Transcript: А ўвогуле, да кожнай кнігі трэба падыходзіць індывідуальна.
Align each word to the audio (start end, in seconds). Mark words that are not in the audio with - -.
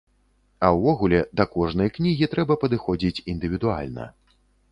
А 0.67 0.69
ўвогуле, 0.77 1.19
да 1.41 1.45
кожнай 1.57 1.91
кнігі 1.99 2.29
трэба 2.33 2.57
падыходзіць 2.65 3.23
індывідуальна. 3.35 4.09